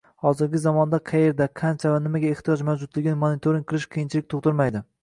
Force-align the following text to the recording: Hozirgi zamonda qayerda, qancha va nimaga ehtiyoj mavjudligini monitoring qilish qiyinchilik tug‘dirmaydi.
Hozirgi 0.25 0.61
zamonda 0.61 0.99
qayerda, 1.09 1.47
qancha 1.61 1.93
va 1.97 2.01
nimaga 2.07 2.33
ehtiyoj 2.37 2.65
mavjudligini 2.73 3.17
monitoring 3.27 3.71
qilish 3.71 3.91
qiyinchilik 3.95 4.33
tug‘dirmaydi. 4.37 4.89